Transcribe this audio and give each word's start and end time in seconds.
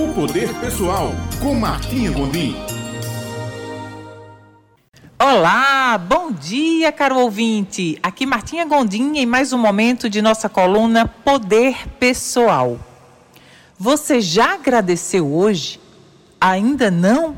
O 0.00 0.14
Poder 0.14 0.48
Pessoal, 0.60 1.10
com 1.42 1.54
Martinha 1.54 2.10
Gondim. 2.10 2.56
Olá, 5.18 5.98
bom 5.98 6.32
dia, 6.32 6.90
caro 6.90 7.18
ouvinte. 7.18 7.98
Aqui 8.02 8.24
Martinha 8.24 8.64
Gondim 8.64 9.18
em 9.18 9.26
mais 9.26 9.52
um 9.52 9.58
momento 9.58 10.08
de 10.08 10.22
nossa 10.22 10.48
coluna 10.48 11.06
Poder 11.06 11.86
Pessoal. 11.98 12.80
Você 13.78 14.22
já 14.22 14.54
agradeceu 14.54 15.30
hoje? 15.30 15.78
Ainda 16.40 16.90
não? 16.90 17.36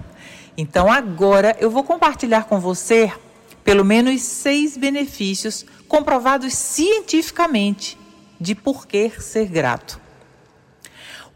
Então 0.57 0.89
agora 0.89 1.57
eu 1.59 1.69
vou 1.69 1.83
compartilhar 1.83 2.45
com 2.45 2.61
você 2.61 3.13
pelo 3.65 3.85
menos 3.85 4.23
seis 4.23 4.77
benefícios 4.77 5.67
comprovados 5.89 6.55
cientificamente 6.55 7.99
de 8.41 8.55
por 8.55 8.87
que 8.87 9.11
ser 9.21 9.47
grato. 9.47 10.02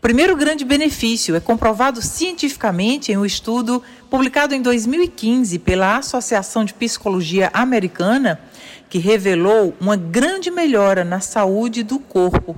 Primeiro 0.06 0.36
grande 0.36 0.64
benefício 0.64 1.34
é 1.34 1.40
comprovado 1.40 2.00
cientificamente 2.00 3.10
em 3.10 3.16
um 3.16 3.26
estudo 3.26 3.82
publicado 4.08 4.54
em 4.54 4.62
2015 4.62 5.58
pela 5.58 5.96
Associação 5.96 6.64
de 6.64 6.72
Psicologia 6.72 7.50
Americana, 7.52 8.38
que 8.88 8.98
revelou 8.98 9.74
uma 9.80 9.96
grande 9.96 10.48
melhora 10.48 11.02
na 11.02 11.18
saúde 11.18 11.82
do 11.82 11.98
corpo. 11.98 12.54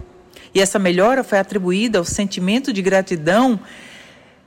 E 0.55 0.61
essa 0.61 0.79
melhora 0.79 1.25
foi 1.25 1.39
atribuída 1.39 1.99
ao 1.99 2.05
sentimento 2.05 2.71
de 2.71 2.83
gratidão 2.83 3.59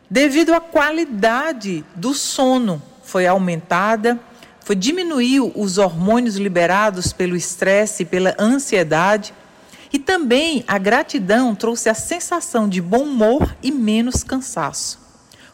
devido 0.07 0.53
à 0.53 0.61
qualidade 0.61 1.83
do 1.95 2.13
sono. 2.13 2.79
Foi 3.01 3.25
aumentada, 3.25 4.19
foi 4.59 4.75
diminuiu 4.75 5.51
os 5.55 5.79
hormônios 5.79 6.35
liberados 6.35 7.11
pelo 7.11 7.35
estresse 7.35 8.03
e 8.03 8.05
pela 8.05 8.35
ansiedade 8.37 9.33
e 9.93 9.99
também 9.99 10.63
a 10.67 10.77
gratidão 10.77 11.53
trouxe 11.53 11.89
a 11.89 11.93
sensação 11.93 12.67
de 12.67 12.81
bom 12.81 13.03
humor 13.03 13.55
e 13.61 13.71
menos 13.71 14.23
cansaço. 14.23 14.99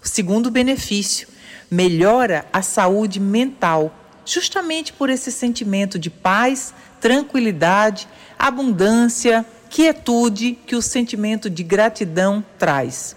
O 0.04 0.08
segundo 0.08 0.52
benefício, 0.52 1.28
melhora 1.70 2.45
a 2.53 2.62
saúde 2.62 3.20
mental, 3.20 3.94
justamente 4.25 4.94
por 4.94 5.09
esse 5.09 5.31
sentimento 5.31 5.97
de 5.97 6.09
paz, 6.09 6.73
tranquilidade, 7.02 8.08
abundância, 8.38 9.45
quietude 9.70 10.58
que 10.66 10.75
o 10.75 10.81
sentimento 10.81 11.50
de 11.50 11.64
gratidão 11.64 12.44
traz. 12.58 13.16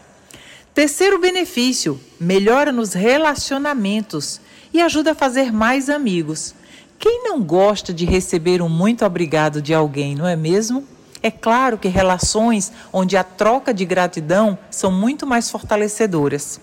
Terceiro 0.74 1.18
benefício, 1.18 2.00
melhora 2.18 2.72
nos 2.72 2.92
relacionamentos 2.92 4.40
e 4.72 4.80
ajuda 4.80 5.12
a 5.12 5.14
fazer 5.14 5.52
mais 5.52 5.90
amigos. 5.90 6.54
Quem 6.98 7.24
não 7.24 7.42
gosta 7.42 7.92
de 7.92 8.04
receber 8.04 8.62
um 8.62 8.68
muito 8.68 9.04
obrigado 9.04 9.60
de 9.60 9.74
alguém, 9.74 10.14
não 10.14 10.26
é 10.26 10.36
mesmo? 10.36 10.86
É 11.22 11.30
claro 11.30 11.76
que 11.76 11.88
relações 11.88 12.72
onde 12.92 13.16
a 13.16 13.22
troca 13.24 13.74
de 13.74 13.84
gratidão 13.84 14.58
são 14.70 14.90
muito 14.90 15.26
mais 15.26 15.50
fortalecedoras. 15.50 16.60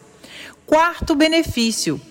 Quarto 0.66 1.16
benefício: 1.16 2.02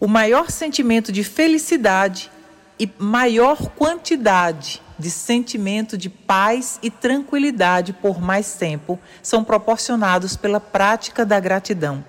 o 0.00 0.08
maior 0.08 0.50
sentimento 0.50 1.12
de 1.12 1.22
felicidade 1.22 2.30
e 2.78 2.90
maior 2.98 3.68
quantidade 3.70 4.82
de 4.98 5.10
sentimento 5.10 5.96
de 5.96 6.08
paz 6.08 6.78
e 6.82 6.90
tranquilidade 6.90 7.92
por 7.92 8.20
mais 8.20 8.54
tempo 8.54 8.98
são 9.22 9.44
proporcionados 9.44 10.36
pela 10.36 10.58
prática 10.58 11.24
da 11.24 11.38
gratidão. 11.38 12.04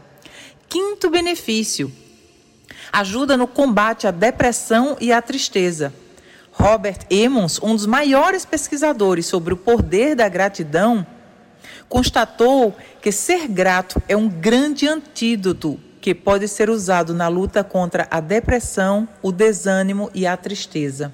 Quinto 0.68 1.12
benefício: 1.12 1.92
ajuda 2.92 3.38
no 3.38 3.48
combate 3.48 4.08
à 4.08 4.12
depressão 4.12 4.98
e 5.00 5.14
à 5.14 5.22
tristeza. 5.22 5.94
Robert 6.54 7.00
Emmons, 7.09 7.59
um 7.62 7.76
dos 7.76 7.86
maiores 7.86 8.46
pesquisadores 8.46 9.26
sobre 9.26 9.54
o 9.54 9.58
poder 9.58 10.16
da 10.16 10.30
gratidão, 10.30 11.06
constatou 11.90 12.76
que 13.02 13.12
ser 13.12 13.48
grato 13.48 14.02
é 14.08 14.16
um 14.16 14.30
grande 14.30 14.88
antídoto 14.88 15.80
que 16.00 16.14
pode 16.14 16.48
ser 16.48 16.70
usado 16.70 17.14
na 17.14 17.28
luta 17.28 17.64
contra 17.64 18.08
a 18.12 18.20
depressão, 18.20 19.08
o 19.22 19.31
desânimo 19.31 20.12
e 20.14 20.28
a 20.28 20.36
tristeza. 20.36 21.13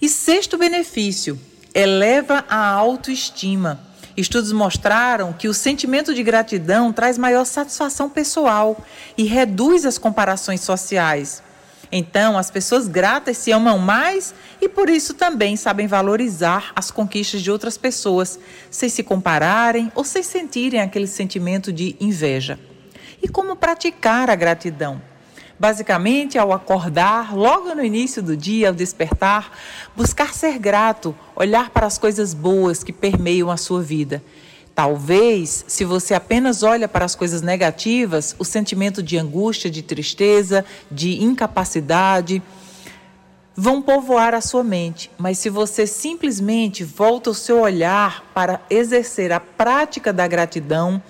E 0.00 0.08
sexto 0.08 0.56
benefício, 0.56 1.38
eleva 1.74 2.44
a 2.48 2.68
autoestima. 2.68 3.80
Estudos 4.16 4.52
mostraram 4.52 5.32
que 5.32 5.48
o 5.48 5.54
sentimento 5.54 6.14
de 6.14 6.22
gratidão 6.22 6.92
traz 6.92 7.16
maior 7.16 7.44
satisfação 7.44 8.08
pessoal 8.10 8.76
e 9.16 9.24
reduz 9.24 9.86
as 9.86 9.98
comparações 9.98 10.60
sociais. 10.60 11.42
Então, 11.94 12.38
as 12.38 12.50
pessoas 12.50 12.88
gratas 12.88 13.36
se 13.36 13.52
amam 13.52 13.78
mais 13.78 14.34
e 14.62 14.66
por 14.66 14.88
isso 14.88 15.12
também 15.12 15.56
sabem 15.56 15.86
valorizar 15.86 16.72
as 16.74 16.90
conquistas 16.90 17.42
de 17.42 17.50
outras 17.50 17.76
pessoas, 17.76 18.40
sem 18.70 18.88
se 18.88 19.02
compararem 19.02 19.92
ou 19.94 20.02
sem 20.02 20.22
sentirem 20.22 20.80
aquele 20.80 21.06
sentimento 21.06 21.70
de 21.70 21.94
inveja. 22.00 22.58
E 23.22 23.28
como 23.28 23.54
praticar 23.54 24.30
a 24.30 24.34
gratidão? 24.34 25.02
Basicamente, 25.60 26.38
ao 26.38 26.50
acordar, 26.50 27.36
logo 27.36 27.74
no 27.74 27.84
início 27.84 28.22
do 28.22 28.34
dia, 28.34 28.68
ao 28.68 28.74
despertar, 28.74 29.52
buscar 29.94 30.32
ser 30.32 30.58
grato, 30.58 31.14
olhar 31.36 31.68
para 31.68 31.86
as 31.86 31.98
coisas 31.98 32.32
boas 32.32 32.82
que 32.82 32.92
permeiam 32.92 33.50
a 33.50 33.58
sua 33.58 33.82
vida 33.82 34.22
Talvez, 34.74 35.64
se 35.68 35.84
você 35.84 36.14
apenas 36.14 36.62
olha 36.62 36.88
para 36.88 37.04
as 37.04 37.14
coisas 37.14 37.42
negativas, 37.42 38.34
o 38.38 38.44
sentimento 38.44 39.02
de 39.02 39.18
angústia, 39.18 39.70
de 39.70 39.82
tristeza, 39.82 40.64
de 40.90 41.22
incapacidade 41.22 42.42
vão 43.54 43.82
povoar 43.82 44.34
a 44.34 44.40
sua 44.40 44.64
mente. 44.64 45.10
Mas 45.18 45.38
se 45.38 45.50
você 45.50 45.86
simplesmente 45.86 46.84
volta 46.84 47.30
o 47.30 47.34
seu 47.34 47.60
olhar 47.60 48.24
para 48.32 48.62
exercer 48.70 49.30
a 49.30 49.40
prática 49.40 50.12
da 50.12 50.26
gratidão, 50.26 51.02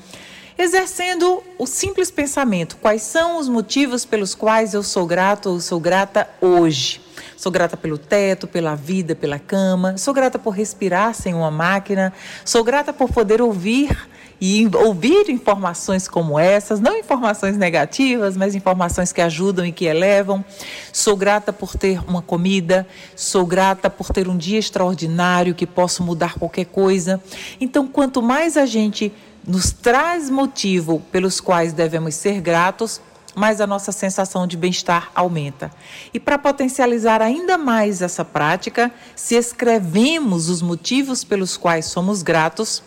exercendo 0.59 1.43
o 1.59 1.67
simples 1.67 2.11
pensamento: 2.11 2.77
quais 2.79 3.03
são 3.03 3.39
os 3.39 3.49
motivos 3.49 4.05
pelos 4.05 4.35
quais 4.35 4.75
eu 4.75 4.83
sou 4.83 5.07
grato 5.07 5.51
ou 5.51 5.61
sou 5.61 5.79
grata 5.79 6.29
hoje? 6.41 7.02
Sou 7.43 7.51
grata 7.51 7.77
pelo 7.77 7.99
teto, 7.99 8.47
pela 8.47 8.77
vida, 8.77 9.17
pela 9.17 9.37
cama. 9.37 9.99
Sou 9.99 10.15
grata 10.15 10.39
por 10.39 10.51
respirar 10.51 11.13
sem 11.13 11.35
uma 11.35 11.51
máquina. 11.51 12.13
Sou 12.45 12.63
grata 12.63 12.93
por 12.93 13.11
poder 13.11 13.43
ouvir 13.43 14.09
e 14.41 14.71
ouvir 14.77 15.29
informações 15.29 16.07
como 16.07 16.39
essas, 16.39 16.79
não 16.79 16.97
informações 16.97 17.57
negativas, 17.57 18.37
mas 18.37 18.55
informações 18.55 19.13
que 19.13 19.21
ajudam 19.21 19.67
e 19.67 19.73
que 19.73 19.87
elevam. 19.87 20.45
Sou 20.93 21.17
grata 21.17 21.53
por 21.53 21.77
ter 21.77 21.99
uma 22.09 22.23
comida, 22.23 22.87
sou 23.17 23.45
grata 23.45 23.91
por 23.91 24.13
ter 24.13 24.29
um 24.29 24.37
dia 24.37 24.61
extraordinário 24.61 25.53
que 25.53 25.67
posso 25.67 26.05
mudar 26.05 26.35
qualquer 26.39 26.67
coisa. 26.67 27.21
Então, 27.61 27.89
quanto 27.89 28.23
mais 28.23 28.57
a 28.57 28.67
gente 28.67 29.13
nos 29.45 29.73
traz 29.73 30.31
motivo 30.31 31.03
pelos 31.11 31.41
quais 31.41 31.73
devemos 31.73 32.15
ser 32.15 32.41
gratos, 32.41 33.01
mais 33.35 33.61
a 33.61 33.67
nossa 33.67 33.93
sensação 33.93 34.47
de 34.47 34.57
bem-estar 34.57 35.11
aumenta. 35.15 35.71
E 36.13 36.21
para 36.21 36.39
potencializar 36.39 37.23
ainda 37.23 37.57
mais 37.57 38.03
essa 38.03 38.25
prática, 38.25 38.93
se 39.17 39.35
escrevemos 39.35 40.49
os 40.49 40.63
motivos 40.63 41.25
pelos 41.25 41.57
quais 41.57 41.87
somos 41.87 42.23
gratos, 42.23 42.83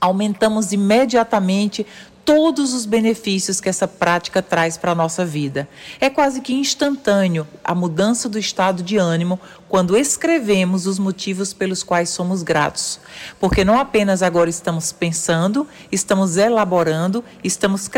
aumentamos 0.00 0.72
imediatamente 0.72 1.86
todos 2.30 2.74
os 2.74 2.86
benefícios 2.86 3.60
que 3.60 3.68
essa 3.68 3.88
prática 3.88 4.40
traz 4.40 4.76
para 4.76 4.92
a 4.92 4.94
nossa 4.94 5.26
vida. 5.26 5.68
É 6.00 6.08
quase 6.08 6.40
que 6.40 6.54
instantâneo 6.54 7.44
a 7.64 7.74
mudança 7.74 8.28
do 8.28 8.38
estado 8.38 8.84
de 8.84 8.96
ânimo 8.96 9.40
quando 9.68 9.96
escrevemos 9.96 10.86
os 10.86 10.96
motivos 10.96 11.52
pelos 11.52 11.82
quais 11.82 12.08
somos 12.08 12.44
gratos. 12.44 13.00
Porque 13.40 13.64
não 13.64 13.80
apenas 13.80 14.22
agora 14.22 14.48
estamos 14.48 14.92
pensando, 14.92 15.66
estamos 15.90 16.36
elaborando, 16.36 17.24
estamos 17.42 17.90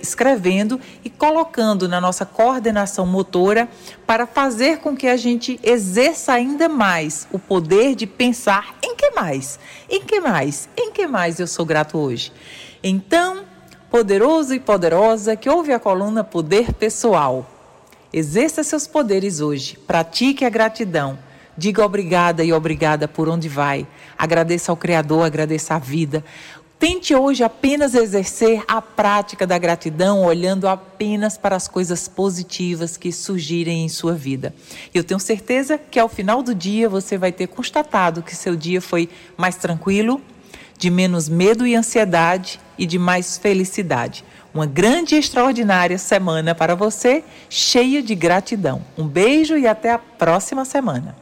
escrevendo 0.00 0.80
e 1.04 1.10
colocando 1.10 1.88
na 1.88 2.00
nossa 2.00 2.24
coordenação 2.24 3.04
motora 3.04 3.68
para 4.06 4.24
fazer 4.24 4.78
com 4.78 4.96
que 4.96 5.08
a 5.08 5.16
gente 5.16 5.58
exerça 5.64 6.32
ainda 6.32 6.68
mais 6.68 7.26
o 7.32 7.40
poder 7.40 7.96
de 7.96 8.06
pensar 8.06 8.76
em 8.84 8.94
que 8.94 9.10
mais, 9.10 9.58
em 9.88 10.00
que 10.00 10.20
mais, 10.20 10.68
em 10.76 10.92
que 10.92 11.08
mais 11.08 11.40
eu 11.40 11.48
sou 11.48 11.66
grato 11.66 11.98
hoje. 11.98 12.32
Então, 12.82 13.49
poderoso 13.90 14.54
e 14.54 14.60
poderosa 14.60 15.34
que 15.34 15.50
ouve 15.50 15.72
a 15.72 15.80
coluna 15.80 16.22
Poder 16.22 16.72
Pessoal. 16.72 17.50
Exerça 18.12 18.62
seus 18.62 18.86
poderes 18.86 19.40
hoje, 19.40 19.76
pratique 19.84 20.44
a 20.44 20.48
gratidão. 20.48 21.18
Diga 21.58 21.84
obrigada 21.84 22.44
e 22.44 22.52
obrigada 22.52 23.08
por 23.08 23.28
onde 23.28 23.48
vai. 23.48 23.86
Agradeça 24.16 24.70
ao 24.70 24.76
Criador, 24.76 25.24
agradeça 25.24 25.74
a 25.74 25.78
vida. 25.78 26.24
Tente 26.78 27.14
hoje 27.14 27.42
apenas 27.42 27.94
exercer 27.94 28.62
a 28.66 28.80
prática 28.80 29.46
da 29.46 29.58
gratidão, 29.58 30.24
olhando 30.24 30.68
apenas 30.68 31.36
para 31.36 31.56
as 31.56 31.66
coisas 31.66 32.06
positivas 32.06 32.96
que 32.96 33.12
surgirem 33.12 33.84
em 33.84 33.88
sua 33.88 34.14
vida. 34.14 34.54
Eu 34.94 35.02
tenho 35.02 35.20
certeza 35.20 35.76
que 35.76 35.98
ao 35.98 36.08
final 36.08 36.42
do 36.42 36.54
dia 36.54 36.88
você 36.88 37.18
vai 37.18 37.32
ter 37.32 37.48
constatado 37.48 38.22
que 38.22 38.34
seu 38.36 38.54
dia 38.54 38.80
foi 38.80 39.10
mais 39.36 39.56
tranquilo, 39.56 40.22
de 40.78 40.88
menos 40.90 41.28
medo 41.28 41.66
e 41.66 41.74
ansiedade 41.74 42.58
e 42.80 42.86
de 42.86 42.98
mais 42.98 43.36
felicidade. 43.36 44.24
Uma 44.54 44.64
grande 44.64 45.14
e 45.14 45.18
extraordinária 45.18 45.98
semana 45.98 46.54
para 46.54 46.74
você, 46.74 47.22
cheia 47.50 48.02
de 48.02 48.14
gratidão. 48.14 48.82
Um 48.96 49.06
beijo 49.06 49.56
e 49.56 49.66
até 49.66 49.92
a 49.92 49.98
próxima 49.98 50.64
semana. 50.64 51.19